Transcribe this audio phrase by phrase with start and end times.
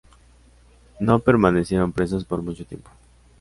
[0.99, 2.89] No permanecieron presos por mucho tiempo.